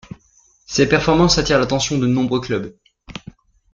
Ses 0.65 0.89
performances 0.89 1.37
attirent 1.37 1.59
l'attention 1.59 1.99
de 1.99 2.07
nombreux 2.07 2.41
clubs. 2.41 2.75